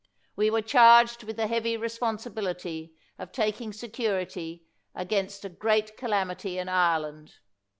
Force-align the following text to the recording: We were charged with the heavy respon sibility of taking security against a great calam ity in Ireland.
We 0.35 0.49
were 0.49 0.63
charged 0.63 1.23
with 1.25 1.35
the 1.35 1.45
heavy 1.45 1.77
respon 1.77 2.15
sibility 2.17 2.95
of 3.19 3.31
taking 3.31 3.71
security 3.71 4.65
against 4.95 5.45
a 5.45 5.49
great 5.49 5.95
calam 5.95 6.31
ity 6.31 6.57
in 6.57 6.69
Ireland. 6.69 7.33